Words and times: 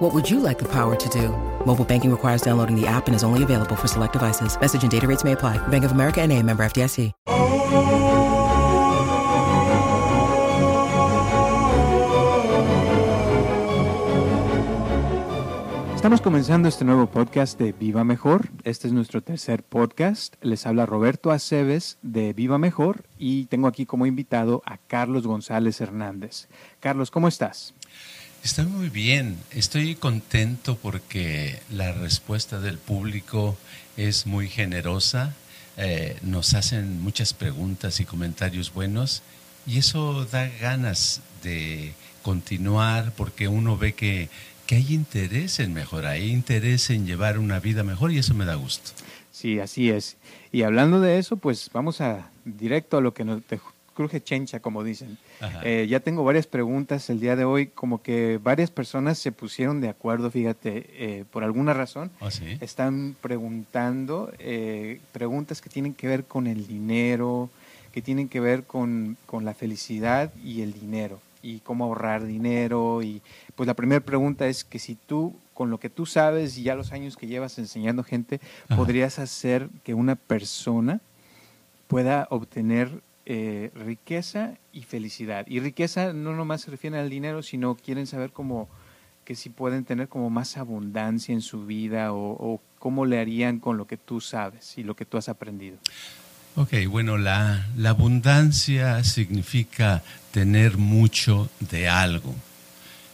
What 0.00 0.14
would 0.14 0.30
you 0.30 0.40
like 0.40 0.58
the 0.58 0.68
power 0.72 0.96
to 0.96 1.08
do? 1.10 1.28
Mobile 1.66 1.84
banking 1.84 2.10
requires 2.10 2.40
downloading 2.40 2.74
the 2.74 2.86
app 2.86 3.06
and 3.06 3.14
is 3.14 3.22
only 3.22 3.42
available 3.42 3.76
for 3.76 3.86
select 3.86 4.14
devices. 4.14 4.58
Message 4.58 4.82
and 4.82 4.90
data 4.90 5.06
rates 5.06 5.24
may 5.24 5.32
apply. 5.32 5.58
Bank 5.68 5.84
of 5.84 5.92
America 5.92 6.22
and 6.22 6.32
a 6.32 6.42
member 6.42 6.64
FDIC. 6.64 7.12
Estamos 15.94 16.22
comenzando 16.22 16.66
este 16.66 16.86
nuevo 16.86 17.10
podcast 17.10 17.58
de 17.58 17.72
Viva 17.72 18.04
Mejor. 18.04 18.48
Este 18.64 18.86
es 18.86 18.94
nuestro 18.94 19.22
tercer 19.22 19.62
podcast. 19.62 20.34
Les 20.40 20.66
habla 20.66 20.86
Roberto 20.86 21.30
Aceves 21.30 21.98
de 22.00 22.32
Viva 22.32 22.56
Mejor 22.56 23.04
y 23.18 23.44
tengo 23.46 23.68
aquí 23.68 23.84
como 23.84 24.06
invitado 24.06 24.62
a 24.64 24.78
Carlos 24.78 25.26
González 25.26 25.78
Hernández. 25.82 26.48
Carlos, 26.80 27.10
¿cómo 27.10 27.28
estás? 27.28 27.74
Estoy 28.42 28.64
muy 28.64 28.88
bien, 28.88 29.36
estoy 29.50 29.94
contento 29.94 30.76
porque 30.76 31.60
la 31.70 31.92
respuesta 31.92 32.58
del 32.58 32.78
público 32.78 33.58
es 33.98 34.26
muy 34.26 34.48
generosa, 34.48 35.34
eh, 35.76 36.16
nos 36.22 36.54
hacen 36.54 37.02
muchas 37.02 37.34
preguntas 37.34 38.00
y 38.00 38.06
comentarios 38.06 38.72
buenos 38.72 39.22
y 39.66 39.76
eso 39.76 40.24
da 40.24 40.48
ganas 40.58 41.20
de 41.42 41.92
continuar 42.22 43.12
porque 43.14 43.46
uno 43.46 43.76
ve 43.76 43.92
que, 43.92 44.30
que 44.66 44.76
hay 44.76 44.94
interés 44.94 45.60
en 45.60 45.74
mejorar, 45.74 46.12
hay 46.12 46.30
interés 46.30 46.88
en 46.88 47.06
llevar 47.06 47.38
una 47.38 47.60
vida 47.60 47.82
mejor 47.82 48.10
y 48.10 48.18
eso 48.18 48.32
me 48.32 48.46
da 48.46 48.54
gusto. 48.54 48.92
Sí, 49.30 49.60
así 49.60 49.90
es. 49.90 50.16
Y 50.50 50.62
hablando 50.62 51.00
de 51.00 51.18
eso, 51.18 51.36
pues 51.36 51.68
vamos 51.74 52.00
a 52.00 52.30
directo 52.46 52.96
a 52.96 53.00
lo 53.02 53.12
que 53.12 53.24
nos, 53.24 53.42
cruje 54.00 54.22
chencha, 54.22 54.60
como 54.60 54.82
dicen. 54.82 55.18
Eh, 55.62 55.86
ya 55.86 56.00
tengo 56.00 56.24
varias 56.24 56.46
preguntas 56.46 57.10
el 57.10 57.20
día 57.20 57.36
de 57.36 57.44
hoy, 57.44 57.66
como 57.66 58.00
que 58.00 58.40
varias 58.42 58.70
personas 58.70 59.18
se 59.18 59.30
pusieron 59.30 59.82
de 59.82 59.90
acuerdo, 59.90 60.30
fíjate, 60.30 60.86
eh, 60.94 61.24
por 61.30 61.44
alguna 61.44 61.74
razón. 61.74 62.10
¿Ah, 62.18 62.30
sí? 62.30 62.56
Están 62.62 63.14
preguntando 63.20 64.32
eh, 64.38 65.02
preguntas 65.12 65.60
que 65.60 65.68
tienen 65.68 65.92
que 65.92 66.08
ver 66.08 66.24
con 66.24 66.46
el 66.46 66.66
dinero, 66.66 67.50
que 67.92 68.00
tienen 68.00 68.30
que 68.30 68.40
ver 68.40 68.64
con, 68.64 69.18
con 69.26 69.44
la 69.44 69.52
felicidad 69.52 70.32
y 70.42 70.62
el 70.62 70.72
dinero, 70.72 71.20
y 71.42 71.58
cómo 71.58 71.84
ahorrar 71.84 72.24
dinero. 72.24 73.02
Y 73.02 73.20
pues 73.54 73.66
la 73.66 73.74
primera 73.74 74.00
pregunta 74.00 74.46
es 74.48 74.64
que 74.64 74.78
si 74.78 74.94
tú, 74.94 75.34
con 75.52 75.68
lo 75.68 75.78
que 75.78 75.90
tú 75.90 76.06
sabes 76.06 76.56
y 76.56 76.62
ya 76.62 76.74
los 76.74 76.92
años 76.92 77.18
que 77.18 77.26
llevas 77.26 77.58
enseñando 77.58 78.02
gente, 78.02 78.40
Ajá. 78.66 78.76
podrías 78.76 79.18
hacer 79.18 79.68
que 79.84 79.92
una 79.92 80.16
persona 80.16 81.02
pueda 81.86 82.28
obtener 82.30 83.02
eh, 83.26 83.70
riqueza 83.74 84.58
y 84.72 84.82
felicidad. 84.82 85.46
Y 85.48 85.60
riqueza 85.60 86.12
no 86.12 86.34
nomás 86.34 86.62
se 86.62 86.70
refiere 86.70 86.98
al 86.98 87.10
dinero, 87.10 87.42
sino 87.42 87.76
quieren 87.76 88.06
saber 88.06 88.32
cómo 88.32 88.68
que 89.24 89.34
si 89.36 89.50
pueden 89.50 89.84
tener 89.84 90.08
como 90.08 90.30
más 90.30 90.56
abundancia 90.56 91.32
en 91.32 91.42
su 91.42 91.66
vida 91.66 92.12
o, 92.12 92.60
cómo 92.78 93.04
le 93.04 93.20
harían 93.20 93.60
con 93.60 93.76
lo 93.76 93.86
que 93.86 93.98
tú 93.98 94.20
sabes 94.20 94.78
y 94.78 94.82
lo 94.82 94.96
que 94.96 95.04
tú 95.04 95.18
has 95.18 95.28
aprendido. 95.28 95.76
Ok, 96.56 96.72
bueno, 96.88 97.18
la, 97.18 97.68
la 97.76 97.90
abundancia 97.90 99.04
significa 99.04 100.02
tener 100.32 100.78
mucho 100.78 101.50
de 101.60 101.88
algo. 101.88 102.34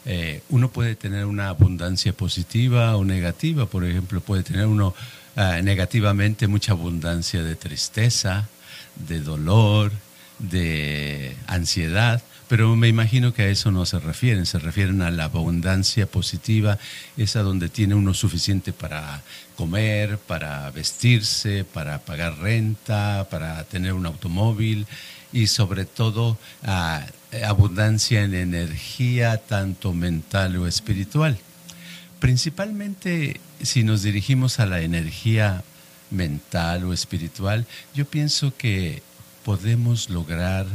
Eh, 0.09 0.41
uno 0.51 0.71
puede 0.71 0.95
tener 0.95 1.27
una 1.27 1.49
abundancia 1.49 2.13
positiva 2.13 2.97
o 2.97 3.05
negativa, 3.05 3.67
por 3.67 3.85
ejemplo, 3.85 4.21
puede 4.21 4.45
tener 4.45 4.67
uno 4.67 4.95
ah, 5.35 5.61
negativamente 5.63 6.47
mucha 6.47 6.73
abundancia 6.73 7.43
de 7.43 7.57
tristeza, 7.57 8.49
de 8.97 9.21
dolor, 9.21 9.93
de 10.39 11.37
ansiedad, 11.47 12.23
pero 12.49 12.77
me 12.77 12.89
imagino 12.89 13.35
que 13.35 13.43
a 13.43 13.49
eso 13.49 13.73
no 13.73 13.87
se 13.87 13.99
refieren, 13.99 14.47
se 14.47 14.59
refieren 14.59 15.03
a 15.03 15.11
la 15.11 15.25
abundancia 15.25 16.07
positiva, 16.07 16.79
esa 17.17 17.43
donde 17.43 17.69
tiene 17.69 17.95
uno 17.95 18.15
suficiente 18.15 18.73
para 18.73 19.23
comer, 19.57 20.19
para 20.19 20.71
vestirse, 20.71 21.65
para 21.65 21.99
pagar 21.99 22.39
renta, 22.39 23.27
para 23.31 23.65
tener 23.65 23.95
un 23.95 24.07
automóvil 24.07 24.87
y 25.33 25.49
sobre 25.49 25.87
todo 25.87 26.39
ah, 26.65 27.05
abundancia 27.45 28.23
en 28.23 28.35
energía, 28.35 29.39
tanto 29.39 29.93
mental 29.93 30.57
o 30.57 30.69
espiritual. 30.69 31.37
Principalmente 32.21 33.41
si 33.61 33.83
nos 33.83 34.03
dirigimos 34.03 34.61
a 34.61 34.67
la 34.67 34.83
energía 34.83 35.65
mental 36.11 36.85
o 36.85 36.93
espiritual, 36.93 37.67
yo 37.95 38.05
pienso 38.05 38.53
que 38.57 39.03
podemos 39.45 40.09
lograr 40.11 40.67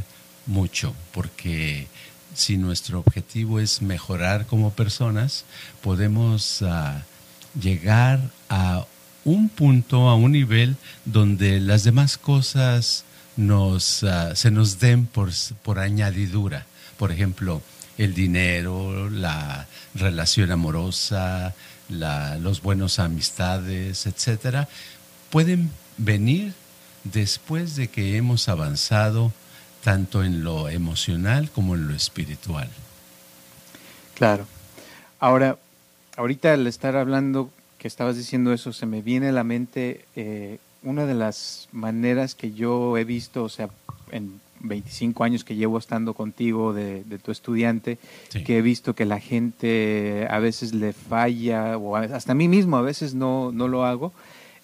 mucho, 0.46 0.94
porque 1.14 1.88
si 2.34 2.58
nuestro 2.58 3.00
objetivo 3.00 3.60
es 3.60 3.82
mejorar 3.82 4.46
como 4.46 4.72
personas, 4.72 5.44
podemos 5.82 6.62
ah, 6.62 7.04
llegar 7.60 8.20
a 8.50 8.86
un 9.26 9.50
punto, 9.50 10.10
a 10.10 10.16
un 10.16 10.32
nivel 10.32 10.76
donde 11.06 11.60
las 11.60 11.84
demás 11.84 12.18
cosas 12.18 13.04
nos, 13.38 14.04
ah, 14.04 14.36
se 14.36 14.52
nos 14.52 14.80
den 14.80 15.06
por, 15.06 15.30
por 15.64 15.80
añadidura. 15.80 16.66
Por 16.98 17.12
ejemplo, 17.12 17.62
el 17.98 18.14
dinero, 18.14 19.10
la 19.10 19.68
relación 19.94 20.52
amorosa, 20.52 21.54
la- 21.90 22.38
los 22.38 22.62
buenos 22.62 23.00
amistades, 23.00 24.06
etcétera, 24.06 24.68
pueden 25.32 25.72
venir 25.98 26.54
después 27.04 27.76
de 27.76 27.88
que 27.88 28.18
hemos 28.18 28.48
avanzado 28.50 29.32
tanto 29.84 30.24
en 30.24 30.44
lo 30.44 30.70
emocional 30.70 31.50
como 31.50 31.74
en 31.76 31.88
lo 31.88 31.96
espiritual. 31.96 32.70
Claro. 34.16 34.46
Ahora, 35.20 35.58
ahorita 36.18 36.54
al 36.54 36.68
estar 36.68 36.96
hablando 36.96 37.50
que 37.80 37.88
estabas 37.88 38.16
diciendo 38.18 38.54
eso, 38.54 38.74
se 38.74 38.86
me 38.86 39.02
viene 39.02 39.30
a 39.30 39.32
la 39.32 39.44
mente 39.44 40.06
eh, 40.16 40.60
una 40.84 41.06
de 41.06 41.16
las 41.16 41.68
maneras 41.72 42.36
que 42.36 42.54
yo 42.54 42.98
he 42.98 43.04
visto, 43.04 43.44
o 43.44 43.50
sea, 43.50 43.70
en 44.12 44.40
25 44.60 45.24
años 45.24 45.44
que 45.44 45.56
llevo 45.56 45.80
estando 45.80 46.14
contigo 46.14 46.74
de, 46.74 47.04
de 47.04 47.18
tu 47.18 47.32
estudiante, 47.32 47.98
Sí. 48.30 48.44
que 48.44 48.60
he 48.60 48.62
visto 48.62 48.94
que 48.94 49.06
la 49.06 49.20
gente 49.20 50.28
a 50.30 50.38
veces 50.38 50.74
le 50.76 50.94
falla, 50.94 51.78
o 51.78 51.96
hasta 51.96 52.34
a 52.34 52.36
mí 52.36 52.48
mismo 52.48 52.78
a 52.78 52.82
veces 52.84 53.16
no, 53.16 53.52
no 53.52 53.68
lo 53.68 53.86
hago, 53.86 54.14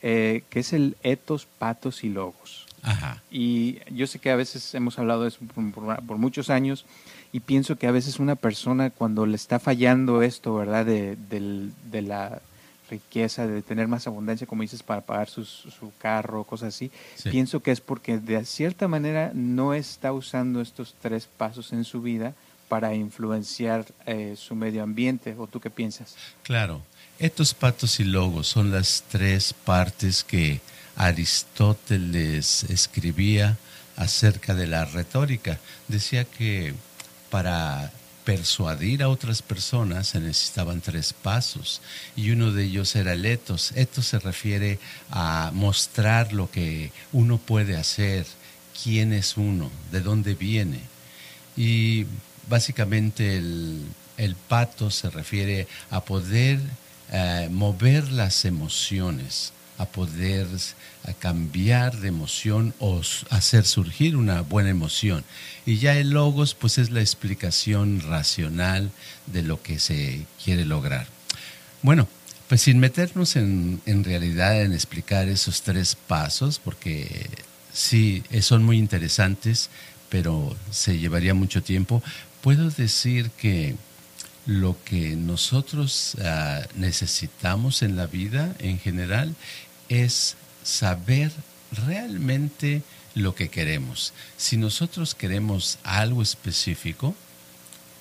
eh, 0.02 0.44
que 0.50 0.60
es 0.60 0.74
el 0.74 0.96
etos, 1.04 1.46
patos 1.58 2.04
y 2.04 2.10
logos. 2.10 2.66
Ajá. 2.84 3.22
Y 3.32 3.80
yo 3.94 4.08
sé 4.08 4.20
que 4.20 4.30
a 4.32 4.36
veces 4.36 4.74
hemos 4.76 4.98
hablado 5.00 5.24
de 5.24 5.30
eso 5.30 5.40
por, 5.54 5.72
por- 5.72 6.04
por 6.06 6.18
muchos 6.18 6.50
años 6.50 6.86
y 7.34 7.42
pienso 7.42 7.76
que 7.78 7.88
a 7.88 7.92
veces 7.92 8.20
una 8.20 8.36
persona 8.36 8.90
cuando 8.92 9.26
le 9.26 9.36
está 9.36 9.60
fallando 9.60 10.22
esto, 10.22 10.56
¿verdad? 10.56 10.86
De, 10.86 11.18
de 11.30 12.02
la 12.02 12.42
riqueza, 12.90 13.46
de 13.48 13.62
tener 13.62 13.90
más 13.90 14.08
abundancia, 14.08 14.48
como 14.48 14.62
dices, 14.62 14.82
para 14.84 15.02
pagar 15.02 15.28
sus- 15.30 15.68
su 15.78 15.92
carro, 15.98 16.46
cosas 16.46 16.74
así, 16.74 16.90
Sí. 17.16 17.30
pienso 17.30 17.62
que 17.62 17.72
es 17.72 17.82
porque 17.82 18.18
de 18.20 18.46
cierta 18.46 18.88
manera 18.88 19.32
no 19.34 19.74
está 19.74 20.14
usando 20.14 20.62
estos 20.62 20.96
tres 21.02 21.28
pasos 21.28 21.74
en 21.74 21.84
su 21.84 22.02
vida 22.02 22.34
para 22.68 22.94
influenciar 22.94 23.86
eh, 24.06 24.36
su 24.38 24.56
medio 24.56 24.84
ambiente. 24.84 25.36
¿O 25.38 25.48
tú 25.48 25.60
qué 25.60 25.70
piensas? 25.70 26.16
Claro, 26.44 26.82
estos 27.20 27.54
patos 27.54 28.00
y 28.00 28.04
logos 28.04 28.48
son 28.48 28.72
las 28.72 29.04
tres 29.10 29.54
partes 29.54 30.24
que 30.24 30.62
Aristóteles 30.96 32.64
escribía 32.66 33.58
acerca 33.96 34.56
de 34.56 34.68
la 34.68 34.86
retórica. 34.86 35.60
Decía 35.88 36.26
que 36.26 36.74
para 37.30 37.92
persuadir 38.28 39.04
a 39.04 39.10
otras 39.10 39.42
personas 39.42 40.10
se 40.10 40.20
necesitaban 40.20 40.82
tres 40.82 41.14
pasos 41.14 41.82
y 42.16 42.32
uno 42.32 42.52
de 42.52 42.66
ellos 42.66 42.96
era 42.96 43.14
el 43.14 43.26
etos. 43.26 43.72
Etos 43.72 44.08
se 44.08 44.20
refiere 44.20 44.80
a 45.10 45.52
mostrar 45.54 46.34
lo 46.34 46.52
que 46.52 46.92
uno 47.14 47.38
puede 47.38 47.78
hacer, 47.78 48.26
quién 48.84 49.14
es 49.14 49.38
uno, 49.38 49.72
de 49.92 50.02
dónde 50.02 50.36
viene. 50.36 50.82
Y 51.56 52.06
básicamente 52.50 53.38
el, 53.38 53.84
el 54.18 54.36
pato 54.36 54.90
se 54.90 55.10
refiere 55.10 55.68
a 55.90 56.02
poder 56.02 56.60
eh, 57.12 57.48
mover 57.52 58.12
las 58.12 58.46
emociones, 58.46 59.54
a 59.78 59.86
poder 59.86 60.48
a 61.06 61.14
cambiar 61.14 61.98
de 61.98 62.10
emoción 62.10 62.74
o 62.80 63.02
hacer 63.30 63.66
surgir 63.66 64.18
una 64.18 64.42
buena 64.42 64.70
emoción. 64.70 65.24
Y 65.66 65.78
ya 65.78 65.98
el 65.98 66.10
logos 66.10 66.54
pues 66.54 66.78
es 66.78 66.90
la 66.92 67.00
explicación 67.00 68.02
racional 68.02 68.92
de 69.28 69.44
lo 69.44 69.62
que 69.62 69.80
se 69.80 70.26
quiere 70.44 70.66
lograr. 70.66 71.08
Bueno, 71.82 72.08
pues 72.50 72.62
sin 72.62 72.80
meternos 72.80 73.36
en, 73.36 73.82
en 73.86 74.04
realidad 74.04 74.62
en 74.62 74.74
explicar 74.74 75.30
esos 75.30 75.62
tres 75.62 75.96
pasos, 75.96 76.60
porque 76.60 77.30
sí, 77.72 78.24
eh, 78.32 78.42
son 78.42 78.64
muy 78.64 78.78
interesantes, 78.78 79.70
pero 80.10 80.56
se 80.72 80.98
llevaría 80.98 81.34
mucho 81.34 81.62
tiempo. 81.62 82.02
Puedo 82.42 82.70
decir 82.70 83.32
que 83.32 83.76
lo 84.46 84.78
que 84.86 85.16
nosotros 85.16 86.16
ah, 86.24 86.62
necesitamos 86.76 87.82
en 87.82 87.96
la 87.96 88.08
vida 88.08 88.56
en 88.60 88.80
general 88.80 89.36
es 89.90 90.36
saber 90.64 91.32
realmente 91.86 92.82
lo 93.16 93.36
que 93.36 93.50
queremos. 93.50 94.14
Si 94.38 94.58
nosotros 94.58 95.16
queremos 95.16 95.80
algo 95.84 96.22
específico, 96.22 97.16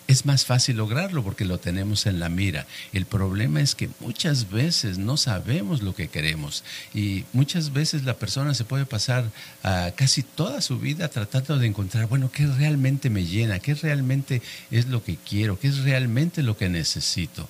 es 0.08 0.24
más 0.24 0.44
fácil 0.44 0.76
lograrlo 0.76 1.22
porque 1.24 1.44
lo 1.44 1.58
tenemos 1.58 2.06
en 2.06 2.20
la 2.20 2.28
mira. 2.28 2.66
El 2.92 3.06
problema 3.06 3.60
es 3.60 3.74
que 3.74 3.88
muchas 4.00 4.50
veces 4.50 4.98
no 4.98 5.16
sabemos 5.16 5.82
lo 5.82 5.94
que 5.94 6.08
queremos 6.08 6.64
y 6.94 7.24
muchas 7.32 7.72
veces 7.72 8.04
la 8.04 8.14
persona 8.14 8.54
se 8.54 8.64
puede 8.64 8.86
pasar 8.86 9.30
ah, 9.64 9.90
casi 9.96 10.22
toda 10.22 10.60
su 10.60 10.78
vida 10.78 11.08
tratando 11.08 11.58
de 11.58 11.66
encontrar, 11.66 12.06
bueno, 12.06 12.30
qué 12.30 12.46
realmente 12.46 13.10
me 13.10 13.24
llena, 13.24 13.58
qué 13.58 13.74
realmente 13.74 14.42
es 14.70 14.86
lo 14.86 15.02
que 15.02 15.16
quiero, 15.16 15.58
qué 15.58 15.68
es 15.68 15.78
realmente 15.78 16.42
lo 16.42 16.56
que 16.56 16.68
necesito. 16.68 17.48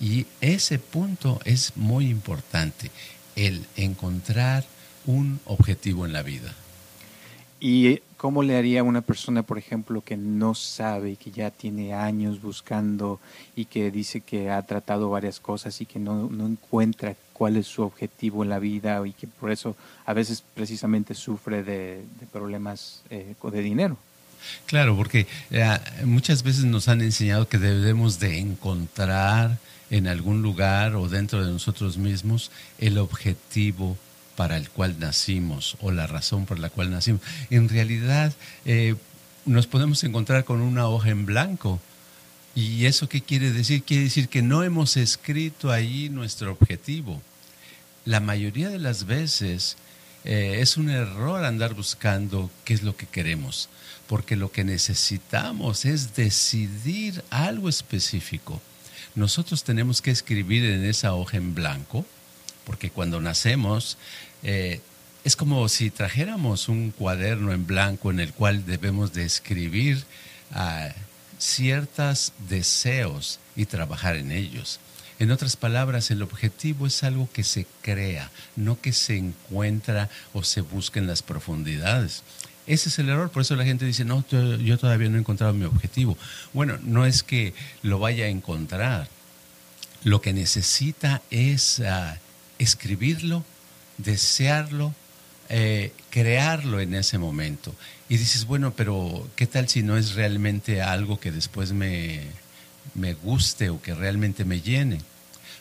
Y 0.00 0.26
ese 0.40 0.78
punto 0.78 1.40
es 1.44 1.72
muy 1.76 2.08
importante, 2.08 2.90
el 3.36 3.66
encontrar 3.76 4.64
un 5.06 5.40
objetivo 5.44 6.06
en 6.06 6.12
la 6.12 6.22
vida. 6.22 6.54
¿Y 7.60 8.00
cómo 8.18 8.42
le 8.42 8.56
haría 8.56 8.80
a 8.80 8.82
una 8.82 9.00
persona, 9.00 9.42
por 9.44 9.56
ejemplo, 9.58 10.02
que 10.02 10.16
no 10.16 10.54
sabe, 10.54 11.16
que 11.16 11.30
ya 11.30 11.50
tiene 11.50 11.94
años 11.94 12.42
buscando 12.42 13.20
y 13.56 13.64
que 13.66 13.90
dice 13.90 14.20
que 14.20 14.50
ha 14.50 14.60
tratado 14.62 15.08
varias 15.08 15.40
cosas 15.40 15.80
y 15.80 15.86
que 15.86 16.00
no, 16.00 16.28
encuentra 16.44 17.14
cuál 17.32 17.56
es 17.56 17.68
su 17.68 17.82
objetivo 17.82 18.42
en 18.42 18.50
la 18.50 18.58
vida 18.58 19.00
y 19.06 19.12
que 19.12 19.28
por 19.28 19.52
eso 19.52 19.76
a 20.04 20.12
veces 20.12 20.42
precisamente 20.54 21.14
sufre 21.14 21.62
de, 21.62 22.02
problemas 22.32 23.02
eh, 23.08 23.34
de 23.40 23.62
dinero? 23.62 23.96
Claro, 24.66 24.96
porque 24.96 25.28
eh, 25.50 25.78
muchas 26.04 26.42
veces 26.42 26.64
nos 26.64 26.88
han 26.88 27.00
enseñado 27.00 27.48
que 27.48 27.58
debemos 27.58 28.18
de 28.18 28.38
encontrar 28.38 29.58
en 29.90 30.08
algún 30.08 30.42
lugar 30.42 30.96
o 30.96 31.08
dentro 31.08 31.44
de 31.44 31.52
nosotros 31.52 31.96
mismos 31.98 32.50
el 32.78 32.98
objetivo 32.98 33.96
para 34.38 34.56
el 34.56 34.70
cual 34.70 35.00
nacimos 35.00 35.76
o 35.80 35.90
la 35.90 36.06
razón 36.06 36.46
por 36.46 36.60
la 36.60 36.70
cual 36.70 36.92
nacimos. 36.92 37.22
En 37.50 37.68
realidad 37.68 38.32
eh, 38.64 38.94
nos 39.44 39.66
podemos 39.66 40.04
encontrar 40.04 40.44
con 40.44 40.60
una 40.60 40.86
hoja 40.86 41.10
en 41.10 41.26
blanco. 41.26 41.80
¿Y 42.54 42.86
eso 42.86 43.08
qué 43.08 43.20
quiere 43.20 43.50
decir? 43.50 43.82
Quiere 43.82 44.04
decir 44.04 44.28
que 44.28 44.40
no 44.40 44.62
hemos 44.62 44.96
escrito 44.96 45.72
ahí 45.72 46.08
nuestro 46.08 46.52
objetivo. 46.52 47.20
La 48.04 48.20
mayoría 48.20 48.68
de 48.68 48.78
las 48.78 49.06
veces 49.06 49.76
eh, 50.24 50.58
es 50.60 50.76
un 50.76 50.88
error 50.88 51.44
andar 51.44 51.74
buscando 51.74 52.48
qué 52.64 52.74
es 52.74 52.84
lo 52.84 52.96
que 52.96 53.06
queremos, 53.06 53.68
porque 54.06 54.36
lo 54.36 54.52
que 54.52 54.62
necesitamos 54.62 55.84
es 55.84 56.14
decidir 56.14 57.24
algo 57.30 57.68
específico. 57.68 58.62
Nosotros 59.16 59.64
tenemos 59.64 60.00
que 60.00 60.12
escribir 60.12 60.64
en 60.64 60.84
esa 60.84 61.14
hoja 61.14 61.38
en 61.38 61.56
blanco, 61.56 62.06
porque 62.68 62.90
cuando 62.90 63.18
nacemos 63.18 63.96
eh, 64.42 64.80
es 65.24 65.36
como 65.36 65.68
si 65.68 65.90
trajéramos 65.90 66.68
un 66.68 66.90
cuaderno 66.90 67.52
en 67.52 67.66
blanco 67.66 68.10
en 68.10 68.20
el 68.20 68.32
cual 68.32 68.64
debemos 68.64 69.12
de 69.12 69.24
escribir 69.24 70.04
ah, 70.52 70.88
ciertos 71.38 72.32
deseos 72.48 73.38
y 73.56 73.66
trabajar 73.66 74.16
en 74.16 74.32
ellos. 74.32 74.80
En 75.18 75.32
otras 75.32 75.56
palabras, 75.56 76.10
el 76.10 76.22
objetivo 76.22 76.86
es 76.86 77.02
algo 77.02 77.28
que 77.32 77.42
se 77.42 77.66
crea, 77.82 78.30
no 78.54 78.80
que 78.80 78.92
se 78.92 79.16
encuentra 79.16 80.08
o 80.32 80.44
se 80.44 80.60
busca 80.60 81.00
en 81.00 81.08
las 81.08 81.22
profundidades. 81.22 82.22
Ese 82.68 82.88
es 82.88 82.98
el 82.98 83.08
error, 83.08 83.30
por 83.30 83.42
eso 83.42 83.56
la 83.56 83.64
gente 83.64 83.84
dice, 83.84 84.04
no, 84.04 84.24
yo 84.28 84.78
todavía 84.78 85.08
no 85.08 85.16
he 85.16 85.20
encontrado 85.20 85.54
mi 85.54 85.64
objetivo. 85.64 86.16
Bueno, 86.52 86.78
no 86.82 87.04
es 87.04 87.22
que 87.22 87.52
lo 87.82 87.98
vaya 87.98 88.26
a 88.26 88.28
encontrar, 88.28 89.08
lo 90.04 90.20
que 90.20 90.32
necesita 90.32 91.22
es 91.30 91.80
ah, 91.80 92.18
escribirlo 92.58 93.44
desearlo, 93.98 94.94
eh, 95.48 95.92
crearlo 96.10 96.80
en 96.80 96.94
ese 96.94 97.18
momento. 97.18 97.74
Y 98.08 98.16
dices, 98.16 98.46
bueno, 98.46 98.72
pero 98.74 99.28
¿qué 99.36 99.46
tal 99.46 99.68
si 99.68 99.82
no 99.82 99.96
es 99.96 100.14
realmente 100.14 100.80
algo 100.80 101.20
que 101.20 101.30
después 101.30 101.72
me, 101.72 102.22
me 102.94 103.14
guste 103.14 103.68
o 103.70 103.82
que 103.82 103.94
realmente 103.94 104.44
me 104.44 104.60
llene? 104.60 104.98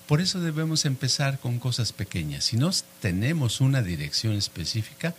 Por 0.08 0.22
eso 0.22 0.40
debemos 0.40 0.86
empezar 0.86 1.38
con 1.38 1.60
cosas 1.60 1.92
pequeñas. 1.92 2.46
Si 2.46 2.56
no 2.56 2.72
tenemos 3.02 3.60
una 3.60 3.82
dirección 3.82 4.36
específica, 4.36 5.14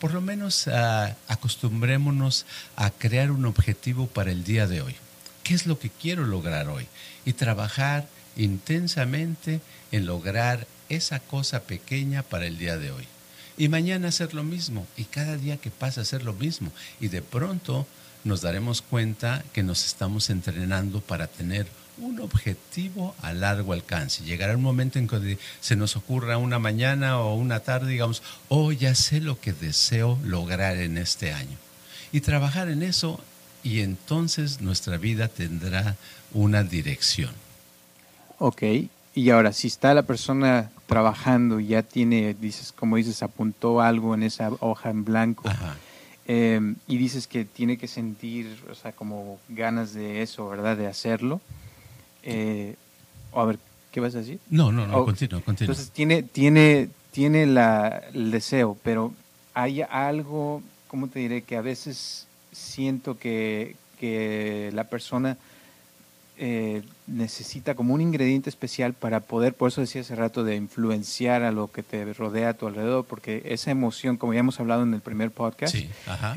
por 0.00 0.14
lo 0.14 0.22
menos 0.22 0.66
ah, 0.68 1.14
acostumbrémonos 1.28 2.46
a 2.74 2.90
crear 2.90 3.30
un 3.30 3.44
objetivo 3.44 4.06
para 4.06 4.32
el 4.32 4.42
día 4.42 4.66
de 4.66 4.80
hoy. 4.80 4.96
¿Qué 5.42 5.52
es 5.52 5.66
lo 5.66 5.78
que 5.78 5.90
quiero 5.90 6.24
lograr 6.24 6.68
hoy? 6.68 6.86
Y 7.26 7.34
trabajar 7.34 8.08
intensamente 8.36 9.60
en 9.92 10.06
lograr 10.06 10.66
esa 10.90 11.20
cosa 11.20 11.60
pequeña 11.60 12.22
para 12.22 12.46
el 12.46 12.58
día 12.58 12.76
de 12.76 12.90
hoy. 12.90 13.06
Y 13.56 13.68
mañana 13.68 14.08
hacer 14.08 14.34
lo 14.34 14.42
mismo. 14.42 14.86
Y 14.96 15.04
cada 15.04 15.36
día 15.36 15.56
que 15.56 15.70
pasa 15.70 16.02
hacer 16.02 16.24
lo 16.24 16.34
mismo. 16.34 16.70
Y 17.00 17.08
de 17.08 17.22
pronto 17.22 17.86
nos 18.24 18.42
daremos 18.42 18.82
cuenta 18.82 19.42
que 19.52 19.62
nos 19.62 19.86
estamos 19.86 20.28
entrenando 20.28 21.00
para 21.00 21.26
tener 21.26 21.66
un 21.98 22.20
objetivo 22.20 23.14
a 23.22 23.32
largo 23.32 23.72
alcance. 23.72 24.24
Llegará 24.24 24.56
un 24.56 24.62
momento 24.62 24.98
en 24.98 25.06
que 25.06 25.38
se 25.60 25.76
nos 25.76 25.96
ocurra 25.96 26.38
una 26.38 26.58
mañana 26.58 27.18
o 27.18 27.34
una 27.34 27.60
tarde, 27.60 27.92
digamos, 27.92 28.22
oh, 28.48 28.72
ya 28.72 28.94
sé 28.94 29.20
lo 29.20 29.38
que 29.40 29.52
deseo 29.52 30.18
lograr 30.24 30.78
en 30.78 30.98
este 30.98 31.32
año. 31.32 31.56
Y 32.12 32.20
trabajar 32.20 32.68
en 32.68 32.82
eso 32.82 33.20
y 33.62 33.80
entonces 33.80 34.60
nuestra 34.60 34.96
vida 34.96 35.28
tendrá 35.28 35.96
una 36.32 36.62
dirección. 36.62 37.32
Ok, 38.38 38.62
y 39.14 39.30
ahora, 39.30 39.52
si 39.52 39.66
está 39.66 39.92
la 39.92 40.02
persona 40.02 40.70
trabajando 40.90 41.60
y 41.60 41.68
ya 41.68 41.84
tiene, 41.84 42.34
dices, 42.34 42.72
como 42.72 42.96
dices, 42.96 43.22
apuntó 43.22 43.80
algo 43.80 44.12
en 44.12 44.24
esa 44.24 44.50
hoja 44.58 44.90
en 44.90 45.04
blanco, 45.04 45.48
em, 46.26 46.74
y 46.88 46.96
dices 46.96 47.28
que 47.28 47.44
tiene 47.44 47.78
que 47.78 47.86
sentir, 47.86 48.58
o 48.68 48.74
sea, 48.74 48.90
como 48.90 49.38
ganas 49.48 49.94
de 49.94 50.20
eso, 50.20 50.48
¿verdad? 50.48 50.76
De 50.76 50.88
hacerlo. 50.88 51.40
Eh, 52.24 52.74
a 53.32 53.44
ver, 53.44 53.60
¿qué 53.92 54.00
vas 54.00 54.16
a 54.16 54.18
decir? 54.18 54.40
No, 54.50 54.72
no, 54.72 54.88
no, 54.88 55.04
continúa, 55.04 55.40
continúa. 55.42 55.70
Entonces, 55.70 55.92
tiene, 55.92 56.24
tiene, 56.24 56.88
tiene 57.12 57.46
la, 57.46 58.02
el 58.12 58.32
deseo, 58.32 58.76
pero 58.82 59.14
hay 59.54 59.82
algo, 59.82 60.60
¿cómo 60.88 61.06
te 61.06 61.20
diré? 61.20 61.42
Que 61.42 61.56
a 61.56 61.62
veces 61.62 62.26
siento 62.50 63.16
que, 63.16 63.76
que 64.00 64.70
la 64.74 64.84
persona 64.84 65.38
eh, 66.42 66.80
necesita 67.06 67.74
como 67.74 67.92
un 67.92 68.00
ingrediente 68.00 68.48
especial 68.48 68.94
para 68.94 69.20
poder, 69.20 69.52
por 69.52 69.68
eso 69.68 69.82
decía 69.82 70.00
hace 70.00 70.14
rato, 70.14 70.42
de 70.42 70.56
influenciar 70.56 71.42
a 71.42 71.52
lo 71.52 71.70
que 71.70 71.82
te 71.82 72.10
rodea 72.14 72.48
a 72.48 72.54
tu 72.54 72.66
alrededor, 72.66 73.04
porque 73.04 73.42
esa 73.44 73.70
emoción, 73.70 74.16
como 74.16 74.32
ya 74.32 74.40
hemos 74.40 74.58
hablado 74.58 74.82
en 74.82 74.94
el 74.94 75.02
primer 75.02 75.32
podcast, 75.32 75.74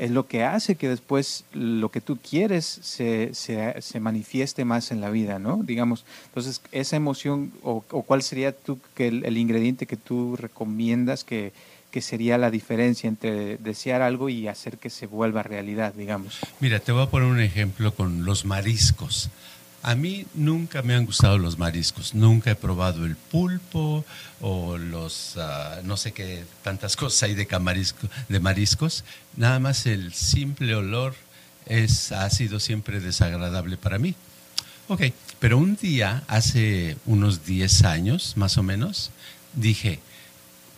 es 0.00 0.10
lo 0.10 0.26
que 0.26 0.44
hace 0.44 0.74
que 0.74 0.90
después 0.90 1.46
lo 1.54 1.90
que 1.90 2.02
tú 2.02 2.18
quieres 2.18 2.66
se, 2.66 3.30
se, 3.32 4.00
manifieste 4.00 4.66
más 4.66 4.90
en 4.90 5.00
la 5.00 5.08
vida, 5.08 5.38
¿no? 5.38 5.62
Digamos, 5.64 6.04
entonces 6.26 6.60
esa 6.70 6.96
emoción, 6.96 7.50
o, 7.62 7.80
cuál 7.80 8.22
sería 8.22 8.52
tú, 8.52 8.78
que 8.94 9.08
el, 9.08 9.38
ingrediente 9.38 9.86
que 9.86 9.96
tú 9.96 10.36
recomiendas 10.36 11.24
que, 11.24 11.54
que 11.90 12.02
sería 12.02 12.36
la 12.36 12.50
diferencia 12.50 13.08
entre 13.08 13.56
desear 13.56 14.02
algo 14.02 14.28
y 14.28 14.48
hacer 14.48 14.76
que 14.76 14.90
se 14.90 15.06
vuelva 15.06 15.42
realidad, 15.42 15.94
digamos. 15.94 16.40
Mira, 16.60 16.78
te 16.78 16.92
voy 16.92 17.04
a 17.04 17.06
poner 17.06 17.26
un 17.26 17.40
ejemplo 17.40 17.94
con 17.94 18.26
los 18.26 18.44
mariscos. 18.44 19.30
A 19.84 19.94
mí 19.94 20.24
nunca 20.32 20.80
me 20.80 20.94
han 20.94 21.04
gustado 21.04 21.36
los 21.36 21.58
mariscos, 21.58 22.14
nunca 22.14 22.52
he 22.52 22.54
probado 22.54 23.04
el 23.04 23.16
pulpo 23.16 24.02
o 24.40 24.78
los, 24.78 25.36
ah, 25.36 25.80
no 25.84 25.98
sé 25.98 26.12
qué, 26.12 26.46
tantas 26.62 26.96
cosas 27.02 27.22
hay 27.24 27.34
de, 27.34 27.46
de 28.30 28.40
mariscos, 28.40 29.04
nada 29.36 29.58
más 29.58 29.84
el 29.84 30.14
simple 30.14 30.74
olor 30.74 31.14
es, 31.66 32.12
ha 32.12 32.30
sido 32.30 32.60
siempre 32.60 32.98
desagradable 32.98 33.76
para 33.76 33.98
mí. 33.98 34.14
Ok, 34.88 35.02
pero 35.38 35.58
un 35.58 35.76
día, 35.76 36.22
hace 36.28 36.96
unos 37.04 37.44
10 37.44 37.84
años 37.84 38.38
más 38.38 38.56
o 38.56 38.62
menos, 38.62 39.10
dije, 39.52 40.00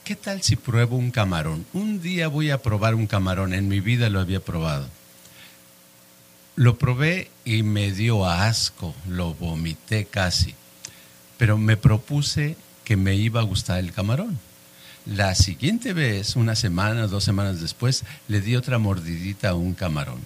¿qué 0.02 0.16
tal 0.16 0.42
si 0.42 0.56
pruebo 0.56 0.96
un 0.96 1.12
camarón? 1.12 1.64
Un 1.72 2.02
día 2.02 2.26
voy 2.26 2.50
a 2.50 2.60
probar 2.60 2.96
un 2.96 3.06
camarón, 3.06 3.54
en 3.54 3.68
mi 3.68 3.78
vida 3.78 4.10
lo 4.10 4.18
había 4.18 4.40
probado. 4.40 4.88
Lo 6.58 6.78
probé 6.78 7.30
y 7.44 7.62
me 7.62 7.92
dio 7.92 8.24
asco, 8.24 8.94
lo 9.06 9.34
vomité 9.34 10.06
casi, 10.06 10.54
pero 11.36 11.58
me 11.58 11.76
propuse 11.76 12.56
que 12.82 12.96
me 12.96 13.14
iba 13.14 13.40
a 13.40 13.44
gustar 13.44 13.78
el 13.78 13.92
camarón. 13.92 14.38
La 15.04 15.34
siguiente 15.34 15.92
vez, 15.92 16.34
una 16.34 16.56
semana, 16.56 17.08
dos 17.08 17.24
semanas 17.24 17.60
después, 17.60 18.04
le 18.26 18.40
di 18.40 18.56
otra 18.56 18.78
mordidita 18.78 19.50
a 19.50 19.54
un 19.54 19.74
camarón. 19.74 20.20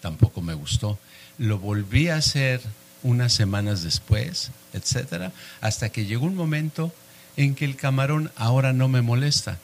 Tampoco 0.00 0.42
me 0.42 0.54
gustó. 0.54 0.96
Lo 1.38 1.58
volví 1.58 2.06
a 2.08 2.18
hacer 2.18 2.60
unas 3.02 3.32
semanas 3.32 3.82
después, 3.82 4.52
etcétera, 4.74 5.32
hasta 5.60 5.88
que 5.88 6.06
llegó 6.06 6.26
un 6.26 6.36
momento 6.36 6.92
en 7.36 7.56
que 7.56 7.64
el 7.64 7.74
camarón 7.74 8.30
ahora 8.36 8.72
no 8.72 8.86
me 8.86 9.02
molesta. 9.02 9.58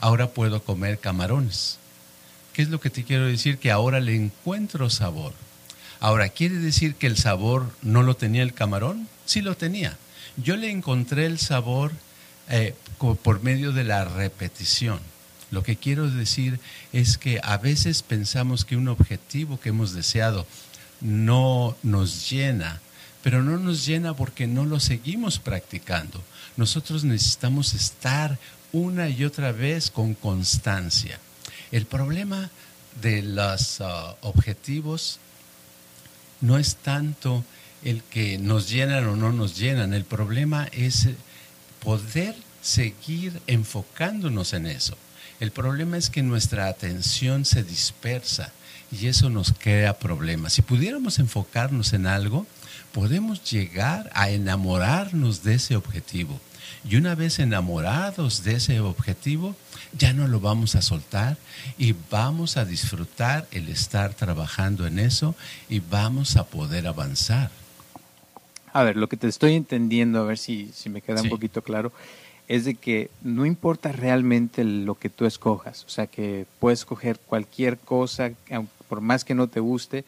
Ahora 0.00 0.28
puedo 0.32 0.62
comer 0.62 0.98
camarones 0.98 1.79
¿Qué 2.60 2.64
es 2.64 2.70
lo 2.70 2.78
que 2.78 2.90
te 2.90 3.04
quiero 3.04 3.24
decir? 3.24 3.56
Que 3.56 3.70
ahora 3.70 4.00
le 4.00 4.14
encuentro 4.14 4.90
sabor. 4.90 5.32
Ahora, 5.98 6.28
¿quiere 6.28 6.56
decir 6.56 6.94
que 6.94 7.06
el 7.06 7.16
sabor 7.16 7.72
no 7.80 8.02
lo 8.02 8.16
tenía 8.16 8.42
el 8.42 8.52
camarón? 8.52 9.08
Sí 9.24 9.40
lo 9.40 9.56
tenía. 9.56 9.96
Yo 10.36 10.58
le 10.58 10.70
encontré 10.70 11.24
el 11.24 11.38
sabor 11.38 11.90
eh, 12.50 12.74
por 12.98 13.42
medio 13.42 13.72
de 13.72 13.84
la 13.84 14.04
repetición. 14.04 15.00
Lo 15.50 15.62
que 15.62 15.76
quiero 15.76 16.10
decir 16.10 16.60
es 16.92 17.16
que 17.16 17.40
a 17.42 17.56
veces 17.56 18.02
pensamos 18.02 18.66
que 18.66 18.76
un 18.76 18.88
objetivo 18.88 19.58
que 19.58 19.70
hemos 19.70 19.94
deseado 19.94 20.46
no 21.00 21.78
nos 21.82 22.28
llena, 22.28 22.82
pero 23.22 23.42
no 23.42 23.56
nos 23.56 23.86
llena 23.86 24.12
porque 24.12 24.46
no 24.46 24.66
lo 24.66 24.80
seguimos 24.80 25.38
practicando. 25.38 26.22
Nosotros 26.58 27.04
necesitamos 27.04 27.72
estar 27.72 28.38
una 28.70 29.08
y 29.08 29.24
otra 29.24 29.50
vez 29.50 29.90
con 29.90 30.12
constancia. 30.12 31.18
El 31.72 31.86
problema 31.86 32.50
de 33.00 33.22
los 33.22 33.80
ah, 33.80 34.16
objetivos 34.22 35.18
no 36.40 36.58
es 36.58 36.76
tanto 36.76 37.44
el 37.84 38.02
que 38.02 38.38
nos 38.38 38.68
llenan 38.68 39.06
o 39.06 39.16
no 39.16 39.32
nos 39.32 39.56
llenan, 39.56 39.94
el 39.94 40.04
problema 40.04 40.68
es 40.72 41.08
poder 41.82 42.34
seguir 42.60 43.40
enfocándonos 43.46 44.52
en 44.52 44.66
eso. 44.66 44.96
El 45.38 45.50
problema 45.50 45.96
es 45.96 46.10
que 46.10 46.22
nuestra 46.22 46.68
atención 46.68 47.44
se 47.44 47.62
dispersa 47.62 48.52
y 48.92 49.06
eso 49.06 49.30
nos 49.30 49.52
crea 49.52 49.98
problemas. 49.98 50.52
Si 50.52 50.62
pudiéramos 50.62 51.18
enfocarnos 51.18 51.92
en 51.94 52.06
algo, 52.06 52.46
podemos 52.92 53.42
llegar 53.50 54.10
a 54.12 54.30
enamorarnos 54.30 55.42
de 55.42 55.54
ese 55.54 55.76
objetivo. 55.76 56.38
Y 56.88 56.96
una 56.96 57.14
vez 57.14 57.38
enamorados 57.38 58.44
de 58.44 58.54
ese 58.54 58.80
objetivo, 58.80 59.56
ya 59.96 60.12
no 60.12 60.28
lo 60.28 60.40
vamos 60.40 60.74
a 60.74 60.82
soltar 60.82 61.36
y 61.78 61.94
vamos 62.10 62.56
a 62.56 62.64
disfrutar 62.64 63.46
el 63.50 63.68
estar 63.68 64.14
trabajando 64.14 64.86
en 64.86 64.98
eso 64.98 65.34
y 65.68 65.80
vamos 65.80 66.36
a 66.36 66.44
poder 66.44 66.86
avanzar. 66.86 67.50
A 68.72 68.82
ver, 68.84 68.96
lo 68.96 69.08
que 69.08 69.16
te 69.16 69.26
estoy 69.26 69.54
entendiendo, 69.54 70.20
a 70.20 70.24
ver 70.24 70.38
si, 70.38 70.70
si 70.72 70.88
me 70.88 71.02
queda 71.02 71.22
un 71.22 71.28
poquito 71.28 71.62
claro, 71.62 71.92
es 72.50 72.64
de 72.64 72.74
que 72.74 73.10
no 73.22 73.46
importa 73.46 73.92
realmente 73.92 74.64
lo 74.64 74.96
que 74.96 75.08
tú 75.08 75.24
escojas, 75.24 75.84
o 75.84 75.88
sea 75.88 76.08
que 76.08 76.46
puedes 76.58 76.80
escoger 76.80 77.18
cualquier 77.18 77.78
cosa, 77.78 78.32
por 78.88 79.00
más 79.00 79.24
que 79.24 79.36
no 79.36 79.46
te 79.46 79.60
guste, 79.60 80.04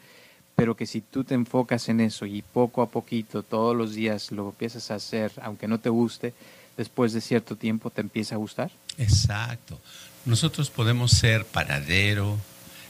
pero 0.55 0.75
que 0.75 0.85
si 0.85 1.01
tú 1.01 1.23
te 1.23 1.33
enfocas 1.33 1.89
en 1.89 1.99
eso 1.99 2.25
y 2.25 2.41
poco 2.41 2.81
a 2.81 2.89
poquito, 2.89 3.43
todos 3.43 3.75
los 3.75 3.93
días 3.93 4.31
lo 4.31 4.49
empiezas 4.49 4.91
a 4.91 4.95
hacer, 4.95 5.31
aunque 5.41 5.67
no 5.67 5.79
te 5.79 5.89
guste, 5.89 6.33
después 6.77 7.13
de 7.13 7.21
cierto 7.21 7.55
tiempo 7.55 7.89
te 7.89 8.01
empieza 8.01 8.35
a 8.35 8.37
gustar. 8.37 8.71
Exacto. 8.97 9.79
Nosotros 10.25 10.69
podemos 10.69 11.11
ser 11.11 11.45
panadero, 11.45 12.37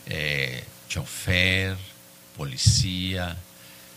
eh, 0.06 0.64
chofer, 0.88 1.78
policía, 2.38 3.38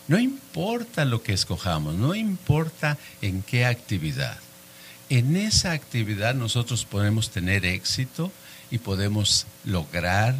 no 0.07 0.17
importa 0.17 1.03
lo 1.03 1.21
que 1.21 1.33
escojamos, 1.33 1.95
no 1.95 2.15
importa 2.15 2.97
en 3.21 3.41
qué 3.41 3.65
actividad. 3.65 4.37
En 5.09 5.35
esa 5.35 5.73
actividad 5.73 6.33
nosotros 6.33 6.85
podemos 6.85 7.29
tener 7.29 7.65
éxito 7.65 8.31
y 8.71 8.77
podemos 8.77 9.47
lograr 9.65 10.35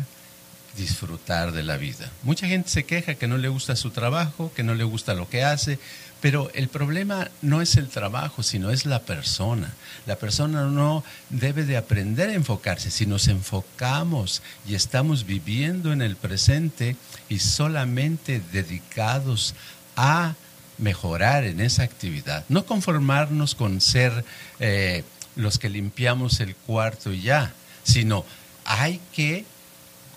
disfrutar 0.78 1.52
de 1.52 1.64
la 1.64 1.78
vida. 1.78 2.10
Mucha 2.24 2.48
gente 2.48 2.70
se 2.70 2.86
queja 2.86 3.16
que 3.16 3.28
no 3.28 3.38
le 3.38 3.50
gusta 3.50 3.76
su 3.76 3.90
trabajo, 3.90 4.52
que 4.56 4.64
no 4.64 4.76
le 4.76 4.84
gusta 4.84 5.14
lo 5.14 5.28
que 5.28 5.44
hace, 5.44 5.80
pero 6.22 6.50
el 6.54 6.68
problema 6.68 7.30
no 7.42 7.62
es 7.62 7.76
el 7.78 7.90
trabajo, 7.90 8.42
sino 8.44 8.72
es 8.72 8.86
la 8.86 9.02
persona. 9.02 9.74
La 10.06 10.16
persona 10.16 10.66
no 10.66 11.04
debe 11.30 11.64
de 11.64 11.78
aprender 11.78 12.30
a 12.30 12.34
enfocarse. 12.34 12.90
Si 12.90 13.06
nos 13.06 13.28
enfocamos 13.28 14.42
y 14.68 14.76
estamos 14.76 15.26
viviendo 15.26 15.92
en 15.92 16.02
el 16.02 16.16
presente 16.16 16.96
y 17.30 17.40
solamente 17.40 18.42
dedicados 18.52 19.54
a 19.96 20.36
mejorar 20.78 21.44
en 21.44 21.60
esa 21.60 21.84
actividad, 21.84 22.46
no 22.50 22.66
conformarnos 22.66 23.56
con 23.56 23.82
ser 23.82 24.26
eh, 24.60 25.04
los 25.36 25.60
que 25.60 25.70
limpiamos 25.70 26.40
el 26.40 26.56
cuarto 26.56 27.12
y 27.12 27.22
ya, 27.22 27.54
sino 27.84 28.26
hay 28.66 29.00
que 29.14 29.46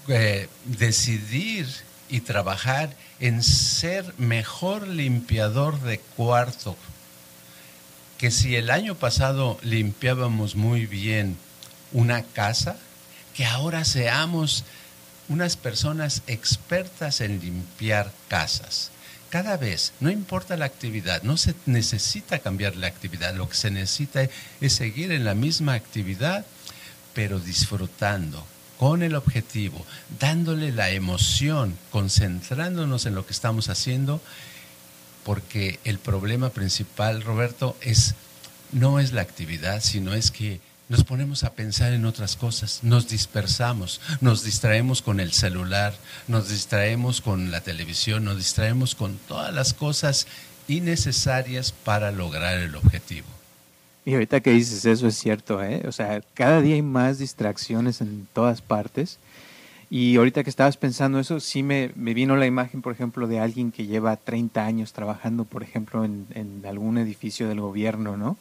eh, 0.08 0.48
decidir 0.64 1.66
y 2.08 2.20
trabajar 2.20 2.94
en 3.20 3.42
ser 3.42 4.12
mejor 4.18 4.88
limpiador 4.88 5.80
de 5.80 5.98
cuarto. 5.98 6.76
Que 8.18 8.30
si 8.30 8.56
el 8.56 8.70
año 8.70 8.94
pasado 8.94 9.58
limpiábamos 9.62 10.56
muy 10.56 10.86
bien 10.86 11.36
una 11.92 12.22
casa, 12.22 12.76
que 13.34 13.44
ahora 13.44 13.84
seamos 13.84 14.64
unas 15.28 15.56
personas 15.56 16.22
expertas 16.26 17.20
en 17.20 17.40
limpiar 17.40 18.10
casas. 18.28 18.90
Cada 19.30 19.56
vez, 19.56 19.92
no 20.00 20.10
importa 20.10 20.56
la 20.56 20.64
actividad, 20.64 21.22
no 21.22 21.36
se 21.36 21.54
necesita 21.66 22.40
cambiar 22.40 22.74
la 22.74 22.88
actividad, 22.88 23.32
lo 23.34 23.48
que 23.48 23.54
se 23.54 23.70
necesita 23.70 24.28
es 24.60 24.72
seguir 24.72 25.12
en 25.12 25.24
la 25.24 25.34
misma 25.34 25.74
actividad, 25.74 26.44
pero 27.14 27.38
disfrutando, 27.38 28.44
con 28.80 29.02
el 29.02 29.14
objetivo, 29.14 29.84
dándole 30.18 30.72
la 30.72 30.88
emoción, 30.88 31.76
concentrándonos 31.90 33.04
en 33.04 33.14
lo 33.14 33.26
que 33.26 33.34
estamos 33.34 33.68
haciendo, 33.68 34.22
porque 35.22 35.78
el 35.84 35.98
problema 35.98 36.48
principal, 36.48 37.22
Roberto, 37.22 37.76
es 37.82 38.14
no 38.72 38.98
es 38.98 39.12
la 39.12 39.20
actividad, 39.20 39.82
sino 39.82 40.14
es 40.14 40.30
que 40.30 40.62
nos 40.88 41.04
ponemos 41.04 41.44
a 41.44 41.52
pensar 41.52 41.92
en 41.92 42.06
otras 42.06 42.36
cosas, 42.36 42.78
nos 42.80 43.06
dispersamos, 43.06 44.00
nos 44.22 44.44
distraemos 44.44 45.02
con 45.02 45.20
el 45.20 45.34
celular, 45.34 45.92
nos 46.26 46.48
distraemos 46.48 47.20
con 47.20 47.50
la 47.50 47.60
televisión, 47.60 48.24
nos 48.24 48.38
distraemos 48.38 48.94
con 48.94 49.18
todas 49.28 49.52
las 49.52 49.74
cosas 49.74 50.26
innecesarias 50.68 51.72
para 51.72 52.12
lograr 52.12 52.58
el 52.58 52.74
objetivo. 52.76 53.39
Y 54.04 54.14
ahorita 54.14 54.40
que 54.40 54.52
dices 54.52 54.84
eso 54.84 55.06
es 55.06 55.16
cierto, 55.16 55.62
¿eh? 55.62 55.82
O 55.86 55.92
sea, 55.92 56.22
cada 56.34 56.60
día 56.60 56.74
hay 56.74 56.82
más 56.82 57.18
distracciones 57.18 58.00
en 58.00 58.26
todas 58.32 58.62
partes. 58.62 59.18
Y 59.90 60.16
ahorita 60.16 60.44
que 60.44 60.50
estabas 60.50 60.76
pensando 60.76 61.18
eso, 61.18 61.40
sí 61.40 61.64
me, 61.64 61.90
me 61.96 62.14
vino 62.14 62.36
la 62.36 62.46
imagen, 62.46 62.80
por 62.80 62.92
ejemplo, 62.92 63.26
de 63.26 63.40
alguien 63.40 63.72
que 63.72 63.86
lleva 63.86 64.16
30 64.16 64.64
años 64.64 64.92
trabajando, 64.92 65.44
por 65.44 65.64
ejemplo, 65.64 66.04
en, 66.04 66.26
en 66.30 66.64
algún 66.64 66.96
edificio 66.96 67.48
del 67.48 67.60
gobierno, 67.60 68.16
¿no? 68.16 68.38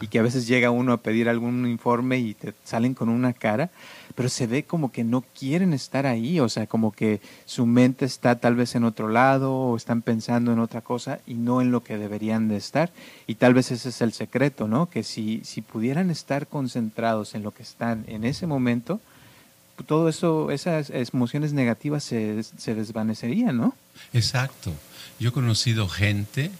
Y 0.00 0.06
que 0.06 0.20
a 0.20 0.22
veces 0.22 0.46
llega 0.46 0.70
uno 0.70 0.92
a 0.92 0.98
pedir 0.98 1.28
algún 1.28 1.66
informe 1.66 2.18
y 2.18 2.34
te 2.34 2.54
salen 2.64 2.94
con 2.94 3.08
una 3.08 3.32
cara 3.32 3.70
pero 4.14 4.28
se 4.28 4.46
ve 4.46 4.64
como 4.64 4.92
que 4.92 5.04
no 5.04 5.22
quieren 5.38 5.72
estar 5.72 6.06
ahí, 6.06 6.40
o 6.40 6.48
sea, 6.48 6.66
como 6.66 6.92
que 6.92 7.20
su 7.44 7.66
mente 7.66 8.04
está 8.04 8.38
tal 8.38 8.54
vez 8.54 8.74
en 8.74 8.84
otro 8.84 9.08
lado 9.08 9.54
o 9.54 9.76
están 9.76 10.02
pensando 10.02 10.52
en 10.52 10.58
otra 10.58 10.80
cosa 10.80 11.20
y 11.26 11.34
no 11.34 11.60
en 11.60 11.70
lo 11.70 11.82
que 11.82 11.98
deberían 11.98 12.48
de 12.48 12.56
estar. 12.56 12.90
Y 13.26 13.36
tal 13.36 13.54
vez 13.54 13.70
ese 13.70 13.88
es 13.88 14.00
el 14.00 14.12
secreto, 14.12 14.68
¿no? 14.68 14.88
Que 14.88 15.02
si, 15.02 15.42
si 15.44 15.62
pudieran 15.62 16.10
estar 16.10 16.46
concentrados 16.46 17.34
en 17.34 17.42
lo 17.42 17.52
que 17.52 17.62
están 17.62 18.04
en 18.06 18.24
ese 18.24 18.46
momento, 18.46 19.00
todo 19.86 20.08
eso, 20.08 20.50
esas 20.50 20.90
emociones 20.90 21.52
negativas 21.52 22.04
se, 22.04 22.42
se 22.42 22.74
desvanecerían, 22.74 23.56
¿no? 23.56 23.74
Exacto. 24.12 24.72
Yo 25.18 25.30
he 25.30 25.32
conocido 25.32 25.88
gente, 25.88 26.50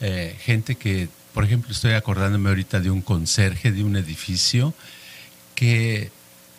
eh, 0.00 0.36
gente 0.40 0.74
que, 0.74 1.08
por 1.34 1.44
ejemplo, 1.44 1.72
estoy 1.72 1.92
acordándome 1.92 2.48
ahorita 2.48 2.80
de 2.80 2.90
un 2.90 3.02
conserje 3.02 3.72
de 3.72 3.84
un 3.84 3.96
edificio 3.96 4.74
que 5.54 6.10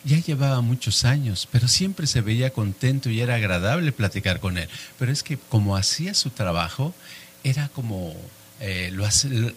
ya 0.04 0.20
llevaba 0.20 0.62
muchos 0.62 1.06
años, 1.06 1.48
pero 1.51 1.68
siempre 1.68 2.08
se 2.08 2.22
veía 2.22 2.51
contento 2.51 3.10
y 3.10 3.22
era 3.22 3.36
agradable 3.36 3.92
platicar 3.92 4.39
con 4.39 4.58
él. 4.58 4.70
Pero 4.98 5.12
es 5.12 5.24
que 5.24 5.38
como 5.38 5.75
hacía 5.75 6.13
su 6.13 6.30
trabajo, 6.30 6.94
era 7.44 7.70
como 7.70 8.16
eh, 8.60 8.89
lo, 8.92 9.08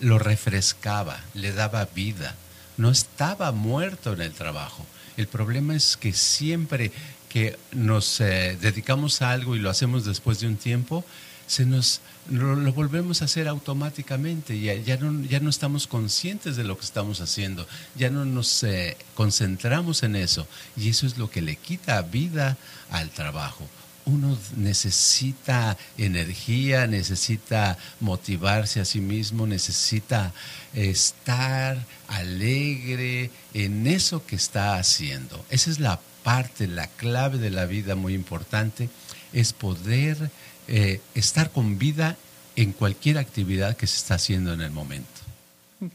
lo 0.00 0.18
refrescaba, 0.18 1.21
le 1.35 1.52
daba 1.52 1.88
vida. 1.94 2.37
No 2.76 2.90
estaba 2.90 3.52
muerto 3.52 4.12
en 4.12 4.23
el 4.23 4.32
trabajo. 4.32 4.87
El 5.16 5.26
problema 5.26 5.75
es 5.75 5.97
que 5.97 6.12
siempre 6.12 6.90
que 7.28 7.59
nos 7.73 8.21
eh, 8.21 8.59
dedicamos 8.61 9.23
a 9.23 9.31
algo 9.33 9.57
y 9.57 9.59
lo 9.59 9.71
hacemos 9.71 10.04
después 10.04 10.40
de 10.40 10.47
un 10.47 10.57
tiempo, 10.57 11.04
se 11.47 11.66
nos 11.66 12.00
lo, 12.31 12.73
volvemos 12.73 13.23
a 13.23 13.26
hacer 13.26 13.49
automáticamente, 13.49 14.59
ya, 14.61 14.75
ya, 14.75 14.97
no, 14.97 15.25
ya 15.25 15.40
no 15.40 15.50
estamos 15.50 15.87
conscientes 15.87 16.57
de 16.57 16.64
lo 16.64 16.78
que 16.78 16.85
estamos 16.85 17.21
haciendo, 17.21 17.66
ya 17.95 18.11
no 18.11 18.25
nos 18.25 18.62
eh, 18.62 18.97
concentramos 19.14 20.02
en 20.02 20.16
eso. 20.16 20.47
Y 20.76 20.88
eso 20.88 21.07
es 21.07 21.19
lo 21.19 21.31
que 21.31 21.42
le 21.42 21.57
quita 21.57 22.00
vida 22.02 22.57
al 22.90 23.11
trabajo. 23.11 23.66
Uno 24.04 24.37
necesita 24.56 25.76
energía, 25.97 26.87
necesita 26.87 27.78
motivarse 28.00 28.80
a 28.80 28.85
sí 28.85 29.00
mismo, 29.00 29.47
necesita 29.47 30.32
estar 30.75 31.78
alegre 32.09 33.30
en 33.54 33.87
eso 33.87 34.26
que 34.26 34.37
está 34.37 34.76
haciendo. 34.76 35.44
Esa 35.50 35.71
es 35.71 35.78
la 35.78 36.00
parte, 36.23 36.66
la 36.66 36.87
clave 36.87 37.38
de 37.38 37.50
la 37.50 37.66
vida 37.66 37.94
muy 37.94 38.14
importante, 38.14 38.88
es 39.32 39.52
poder 39.52 40.30
eh, 40.68 41.00
estar 41.14 41.50
con 41.50 41.78
vida 41.78 42.16
en 42.56 42.73
cualquier 42.73 43.18
actividad 43.18 43.76
que 43.76 43.87
se 43.87 43.97
está 43.97 44.14
haciendo 44.14 44.52
en 44.52 44.61
el 44.61 44.71
momento. 44.71 45.09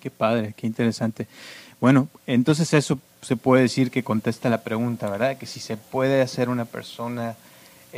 Qué 0.02 0.12
padre, 0.12 0.54
qué 0.58 0.68
interesante. 0.68 1.28
Bueno, 1.80 2.10
entonces 2.26 2.74
eso 2.74 3.00
se 3.22 3.36
puede 3.36 3.64
decir 3.64 3.92
que 3.92 4.04
contesta 4.04 4.50
la 4.50 4.62
pregunta, 4.64 5.10
¿verdad? 5.10 5.38
Que 5.38 5.46
si 5.46 5.60
se 5.60 5.78
puede 5.78 6.22
hacer 6.22 6.50
una 6.50 6.66
persona 6.66 7.36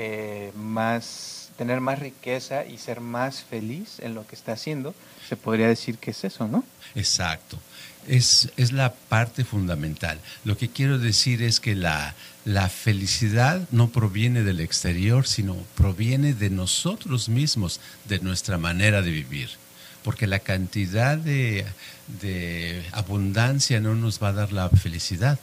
eh, 0.02 0.54
más, 0.56 1.50
tener 1.58 1.82
más 1.82 2.00
riqueza 2.00 2.66
y 2.66 2.78
ser 2.78 3.02
más 3.02 3.44
feliz 3.44 4.00
en 4.00 4.16
lo 4.16 4.26
que 4.26 4.34
está 4.34 4.54
haciendo, 4.54 4.96
se 5.28 5.36
podría 5.36 5.68
decir 5.68 5.98
que 5.98 6.12
es 6.12 6.24
eso, 6.24 6.48
¿no? 6.48 6.64
Exacto. 6.96 7.60
Es, 8.08 8.50
es 8.56 8.72
la 8.72 8.94
parte 8.94 9.44
fundamental. 9.44 10.18
Lo 10.46 10.56
que 10.56 10.70
quiero 10.70 11.00
decir 11.00 11.44
es 11.44 11.60
que 11.60 11.76
la, 11.76 12.16
la 12.46 12.70
felicidad 12.70 13.68
no 13.72 13.90
proviene 13.90 14.44
del 14.44 14.62
exterior, 14.62 15.28
sino 15.28 15.58
proviene 15.76 16.34
de 16.34 16.50
nosotros 16.50 17.28
mismos, 17.28 17.82
de 18.06 18.20
nuestra 18.20 18.58
manera 18.58 19.02
de 19.02 19.12
vivir 19.12 19.50
porque 20.04 20.28
la 20.28 20.40
cantidad 20.40 21.18
de, 21.18 21.66
abundancia 22.92 23.80
no 23.80 23.96
nos 23.96 24.22
va 24.22 24.30
a 24.30 24.34
dar 24.34 24.52
la 24.52 24.70
felicidad. 24.70 25.38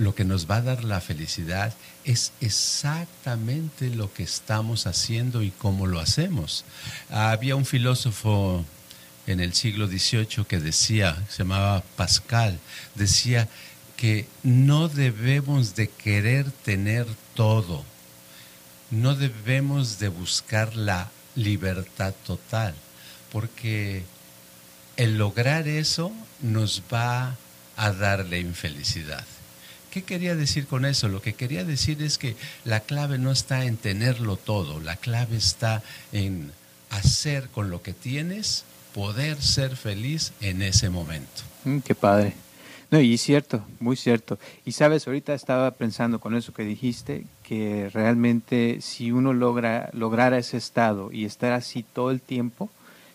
Lo 0.00 0.14
que 0.14 0.24
nos 0.24 0.50
va 0.50 0.56
a 0.56 0.62
dar 0.62 0.82
la 0.82 1.02
felicidad 1.02 1.74
es 2.06 2.32
exactamente 2.40 3.90
lo 3.90 4.10
que 4.14 4.22
estamos 4.22 4.86
haciendo 4.86 5.42
y 5.42 5.50
cómo 5.50 5.86
lo 5.86 6.00
hacemos. 6.00 6.64
Había 7.10 7.54
un 7.54 7.66
filósofo 7.66 8.64
en 9.26 9.40
el 9.40 9.52
siglo 9.52 9.88
XVIII 9.88 10.46
que 10.48 10.58
decía, 10.58 11.22
se 11.28 11.40
llamaba 11.42 11.82
Pascal, 11.96 12.58
decía 12.94 13.46
que 13.98 14.26
no 14.42 14.88
debemos 14.88 15.74
de 15.74 15.90
querer 15.90 16.50
tener 16.50 17.06
todo, 17.34 17.84
no 18.90 19.14
debemos 19.14 19.98
de 19.98 20.08
buscar 20.08 20.76
la 20.76 21.10
libertad 21.34 22.14
total 22.26 22.74
porque 23.30 24.02
el 24.96 25.18
lograr 25.18 25.68
eso 25.68 26.10
nos 26.40 26.82
va 26.90 27.36
a 27.76 27.92
dar 27.92 28.24
la 28.24 28.38
infelicidad. 28.38 29.26
¿Qué 29.90 30.02
quería 30.02 30.36
decir 30.36 30.66
con 30.66 30.84
eso? 30.84 31.08
Lo 31.08 31.20
que 31.20 31.34
quería 31.34 31.64
decir 31.64 32.00
es 32.02 32.16
que 32.16 32.36
la 32.64 32.80
clave 32.80 33.18
no 33.18 33.32
está 33.32 33.64
en 33.64 33.76
tenerlo 33.76 34.36
todo, 34.36 34.78
la 34.80 34.96
clave 34.96 35.36
está 35.36 35.82
en 36.12 36.52
hacer 36.90 37.48
con 37.48 37.70
lo 37.70 37.82
que 37.82 37.92
tienes, 37.92 38.64
poder 38.94 39.42
ser 39.42 39.76
feliz 39.76 40.32
en 40.40 40.62
ese 40.62 40.90
momento. 40.90 41.42
Mm, 41.64 41.78
qué 41.78 41.94
padre. 41.94 42.34
No, 42.90 43.00
y 43.00 43.18
cierto, 43.18 43.64
muy 43.78 43.96
cierto. 43.96 44.38
Y 44.64 44.72
sabes, 44.72 45.06
ahorita 45.06 45.32
estaba 45.34 45.70
pensando 45.72 46.20
con 46.20 46.34
eso 46.34 46.52
que 46.52 46.64
dijiste, 46.64 47.24
que 47.44 47.88
realmente 47.92 48.78
si 48.80 49.12
uno 49.12 49.32
logra 49.32 49.90
lograr 49.92 50.34
ese 50.34 50.56
estado 50.56 51.10
y 51.12 51.24
estar 51.24 51.52
así 51.52 51.84
todo 51.84 52.10
el 52.10 52.20
tiempo, 52.20 52.68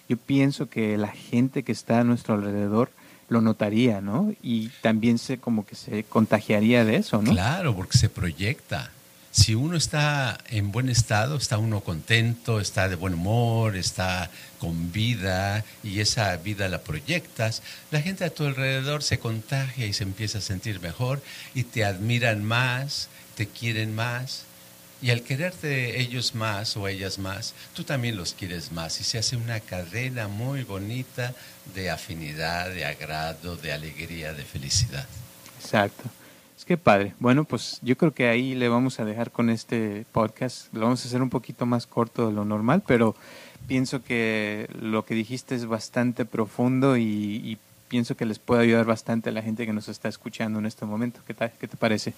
yo 0.08 0.17
pienso 0.17 0.70
que 0.70 0.98
la 0.98 1.10
gente 1.10 1.63
que 1.63 1.74
está 1.74 2.00
a 2.00 2.03
nuestro 2.03 2.36
alrededor 2.36 2.89
lo 3.29 3.41
notaría, 3.41 4.01
¿no? 4.01 4.34
Y 4.41 4.70
también 4.82 5.17
se 5.17 5.38
como 5.38 5.65
que 5.65 5.75
se 5.75 6.03
contagiaría 6.03 6.86
de 6.86 6.98
eso, 6.98 7.22
¿no? 7.22 7.32
Claro, 7.32 7.75
porque 7.75 7.98
se 7.98 8.10
proyecta. 8.10 8.91
Si 9.32 9.53
uno 9.53 9.75
está 9.75 10.38
en 10.50 10.72
buen 10.72 10.88
estado, 10.88 11.36
está 11.36 11.58
uno 11.58 11.82
contento, 11.82 12.62
está 12.62 12.88
de 12.88 12.96
buen 12.96 13.15
humor, 13.15 13.75
está 13.75 14.29
con 14.60 14.94
vida 14.94 15.65
y 15.84 16.00
esa 16.00 16.38
vida 16.38 16.70
la 16.70 16.82
proyectas, 16.82 17.62
la 17.91 18.01
gente 18.01 18.24
a 18.24 18.29
tu 18.29 18.46
alrededor 18.46 19.03
se 19.03 19.20
contagia 19.20 19.86
y 19.86 19.91
se 19.91 20.03
empieza 20.03 20.38
a 20.38 20.41
sentir 20.41 20.79
mejor 20.79 21.22
y 21.53 21.63
te 21.63 21.84
admiran 21.84 22.46
más, 22.46 23.10
te 23.36 23.48
quieren 23.48 23.94
más 23.94 24.46
y 25.06 25.12
al 25.12 25.22
quererte 25.22 26.02
ellos 26.02 26.34
más 26.34 26.76
o 26.78 26.88
ellas 26.88 27.20
más, 27.20 27.54
tú 27.76 27.84
también 27.84 28.18
los 28.18 28.34
quieres 28.34 28.72
más 28.72 29.00
y 29.00 29.04
se 29.04 29.20
hace 29.20 29.38
una 29.38 29.60
cadena 29.60 30.28
muy 30.28 30.64
bonita 30.64 31.36
de 31.76 31.92
afinidad, 31.92 32.72
de 32.72 32.86
agrado, 32.86 33.56
de 33.56 33.72
alegría, 33.72 34.34
de 34.34 34.44
felicidad. 34.44 35.06
Exacto. 35.60 36.06
Es 36.58 36.66
que 36.66 36.76
padre. 36.78 37.14
Bueno, 37.20 37.44
pues 37.44 37.78
yo 37.84 37.96
creo 37.96 38.16
que 38.16 38.28
ahí 38.30 38.56
le 38.56 38.68
vamos 38.68 39.00
a 39.00 39.06
dejar 39.06 39.30
con 39.30 39.52
este 39.52 40.08
podcast. 40.12 40.74
Lo 40.74 40.80
vamos 40.80 41.06
a 41.06 41.08
hacer 41.08 41.22
un 41.22 41.30
poquito 41.30 41.68
más 41.68 41.86
corto 41.86 42.26
de 42.26 42.34
lo 42.34 42.44
normal, 42.44 42.82
pero 42.88 43.16
pienso 43.68 44.03
que 44.03 44.68
lo 44.82 45.06
que 45.06 45.14
dijiste 45.14 45.53
es 45.53 45.68
bastante 45.68 46.25
profundo 46.25 46.98
y, 46.98 47.03
y 47.03 47.60
pienso 47.88 48.16
que 48.18 48.26
les 48.26 48.40
puede 48.40 48.64
ayudar 48.64 48.86
bastante 48.86 49.30
a 49.30 49.32
la 49.32 49.42
gente 49.42 49.66
que 49.66 49.74
nos 49.74 49.88
está 49.88 50.10
escuchando 50.10 50.60
en 50.60 50.66
este 50.66 50.86
momento. 50.86 51.22
¿Qué, 51.26 51.34
tal, 51.34 51.52
qué 51.60 51.68
te 51.68 51.78
parece? 51.78 52.14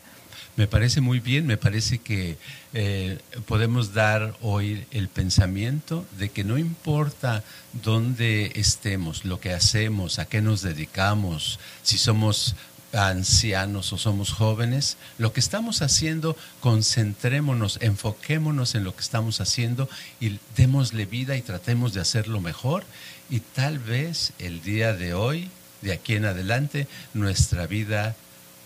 Me 0.55 0.67
parece 0.67 1.01
muy 1.01 1.19
bien, 1.19 1.45
me 1.45 1.57
parece 1.57 1.99
que 1.99 2.37
eh, 2.73 3.19
podemos 3.45 3.93
dar 3.93 4.35
hoy 4.41 4.85
el 4.91 5.07
pensamiento 5.07 6.05
de 6.17 6.29
que 6.29 6.43
no 6.43 6.57
importa 6.57 7.43
dónde 7.83 8.51
estemos, 8.55 9.25
lo 9.25 9.39
que 9.39 9.53
hacemos, 9.53 10.19
a 10.19 10.25
qué 10.25 10.41
nos 10.41 10.61
dedicamos, 10.61 11.59
si 11.83 11.97
somos 11.97 12.55
ancianos 12.97 13.93
o 13.93 13.97
somos 13.97 14.31
jóvenes, 14.33 14.97
lo 15.17 15.31
que 15.31 15.39
estamos 15.39 15.81
haciendo, 15.81 16.35
concentrémonos, 16.59 17.79
enfoquémonos 17.81 18.75
en 18.75 18.83
lo 18.83 18.95
que 18.95 19.01
estamos 19.01 19.39
haciendo 19.39 19.87
y 20.19 20.39
démosle 20.55 21.05
vida 21.05 21.37
y 21.37 21.41
tratemos 21.41 21.93
de 21.93 22.01
hacerlo 22.01 22.41
mejor. 22.41 22.83
Y 23.29 23.41
tal 23.41 23.79
vez 23.79 24.33
el 24.39 24.61
día 24.61 24.93
de 24.93 25.13
hoy 25.13 25.49
de 25.81 25.93
aquí 25.93 26.15
en 26.15 26.25
adelante 26.25 26.87
nuestra 27.13 27.67
vida 27.67 28.15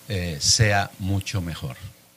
eh, 0.07 0.37
sea 0.39 0.91
mucho 0.99 1.41
mejor. 1.41 1.75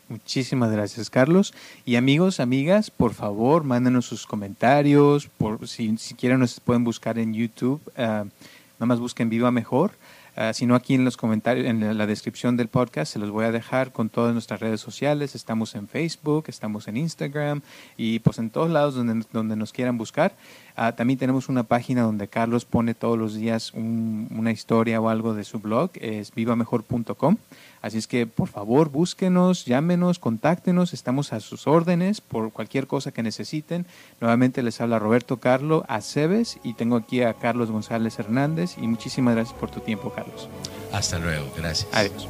Muchísimas 0.08 0.70
gracias, 0.70 1.08
Carlos. 1.10 1.54
Y 1.84 1.96
amigos, 1.96 2.38
amigas, 2.38 2.90
por 2.90 3.14
favor, 3.14 3.64
mándenos 3.64 4.06
sus 4.06 4.26
comentarios. 4.26 5.30
Si, 5.66 5.96
si 5.96 6.14
quieren, 6.14 6.40
nos 6.40 6.60
pueden 6.60 6.84
buscar 6.84 7.18
en 7.18 7.32
YouTube. 7.32 7.80
Uh, 7.96 8.00
nada 8.00 8.86
más 8.86 9.00
busquen 9.00 9.30
Viva 9.30 9.50
Mejor. 9.50 9.92
Uh, 10.36 10.52
si 10.52 10.66
no, 10.66 10.74
aquí 10.74 10.94
en 10.94 11.04
los 11.04 11.16
comentarios, 11.16 11.66
en 11.66 11.96
la 11.96 12.06
descripción 12.06 12.56
del 12.56 12.68
podcast, 12.68 13.12
se 13.12 13.20
los 13.20 13.30
voy 13.30 13.44
a 13.44 13.52
dejar 13.52 13.92
con 13.92 14.08
todas 14.08 14.32
nuestras 14.32 14.58
redes 14.58 14.80
sociales. 14.80 15.34
Estamos 15.34 15.76
en 15.76 15.86
Facebook, 15.86 16.46
estamos 16.48 16.88
en 16.88 16.96
Instagram 16.96 17.62
y 17.96 18.18
pues 18.18 18.38
en 18.38 18.50
todos 18.50 18.68
lados 18.68 18.94
donde, 18.94 19.24
donde 19.32 19.54
nos 19.54 19.72
quieran 19.72 19.96
buscar. 19.96 20.34
Ah, 20.76 20.92
también 20.92 21.18
tenemos 21.18 21.48
una 21.48 21.62
página 21.62 22.02
donde 22.02 22.26
Carlos 22.26 22.64
pone 22.64 22.94
todos 22.94 23.16
los 23.16 23.34
días 23.34 23.72
una 23.74 24.50
historia 24.50 25.00
o 25.00 25.08
algo 25.08 25.34
de 25.34 25.44
su 25.44 25.60
blog, 25.60 25.90
es 25.94 26.34
vivamejor.com. 26.34 27.36
Así 27.80 27.98
es 27.98 28.06
que 28.06 28.26
por 28.26 28.48
favor 28.48 28.88
búsquenos, 28.88 29.66
llámenos, 29.66 30.18
contáctenos, 30.18 30.92
estamos 30.92 31.32
a 31.32 31.40
sus 31.40 31.66
órdenes 31.66 32.20
por 32.20 32.50
cualquier 32.50 32.86
cosa 32.86 33.12
que 33.12 33.22
necesiten. 33.22 33.86
Nuevamente 34.20 34.62
les 34.62 34.80
habla 34.80 34.98
Roberto 34.98 35.36
Carlo 35.36 35.84
Aceves 35.86 36.58
y 36.64 36.74
tengo 36.74 36.96
aquí 36.96 37.22
a 37.22 37.34
Carlos 37.34 37.70
González 37.70 38.18
Hernández 38.18 38.76
y 38.78 38.88
muchísimas 38.88 39.34
gracias 39.34 39.58
por 39.58 39.70
tu 39.70 39.80
tiempo, 39.80 40.12
Carlos. 40.12 40.48
Hasta 40.92 41.18
luego, 41.18 41.46
gracias. 41.56 41.88
Adiós. 41.92 42.26